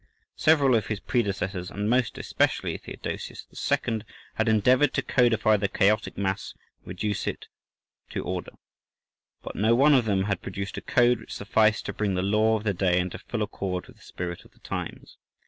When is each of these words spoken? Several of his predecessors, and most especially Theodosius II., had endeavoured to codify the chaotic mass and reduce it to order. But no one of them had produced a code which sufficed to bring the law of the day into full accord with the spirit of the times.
Several 0.35 0.73
of 0.73 0.87
his 0.87 0.99
predecessors, 0.99 1.69
and 1.69 1.87
most 1.87 2.17
especially 2.17 2.75
Theodosius 2.75 3.45
II., 3.85 4.01
had 4.33 4.49
endeavoured 4.49 4.95
to 4.95 5.03
codify 5.03 5.57
the 5.57 5.67
chaotic 5.67 6.17
mass 6.17 6.55
and 6.79 6.87
reduce 6.87 7.27
it 7.27 7.47
to 8.09 8.23
order. 8.23 8.53
But 9.43 9.55
no 9.55 9.75
one 9.75 9.93
of 9.93 10.05
them 10.05 10.23
had 10.23 10.41
produced 10.41 10.79
a 10.79 10.81
code 10.81 11.19
which 11.19 11.35
sufficed 11.35 11.85
to 11.85 11.93
bring 11.93 12.15
the 12.15 12.23
law 12.23 12.55
of 12.57 12.63
the 12.63 12.73
day 12.73 12.99
into 12.99 13.19
full 13.19 13.43
accord 13.43 13.85
with 13.85 13.97
the 13.97 14.01
spirit 14.01 14.43
of 14.43 14.53
the 14.53 14.59
times. 14.61 15.17